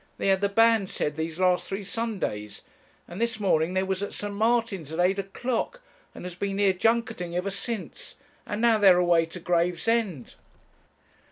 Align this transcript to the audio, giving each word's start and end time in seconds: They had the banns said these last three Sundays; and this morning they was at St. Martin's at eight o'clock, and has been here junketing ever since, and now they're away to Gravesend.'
They 0.17 0.29
had 0.29 0.41
the 0.41 0.49
banns 0.49 0.91
said 0.91 1.15
these 1.15 1.37
last 1.39 1.67
three 1.67 1.83
Sundays; 1.83 2.63
and 3.07 3.21
this 3.21 3.39
morning 3.39 3.75
they 3.75 3.83
was 3.83 4.01
at 4.01 4.15
St. 4.15 4.33
Martin's 4.33 4.91
at 4.91 4.99
eight 4.99 5.19
o'clock, 5.19 5.83
and 6.15 6.25
has 6.25 6.33
been 6.33 6.57
here 6.57 6.73
junketing 6.73 7.35
ever 7.35 7.51
since, 7.51 8.15
and 8.43 8.61
now 8.61 8.79
they're 8.79 8.97
away 8.97 9.27
to 9.27 9.39
Gravesend.' 9.39 10.33